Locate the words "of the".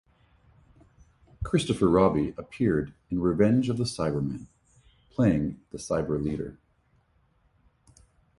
3.69-3.83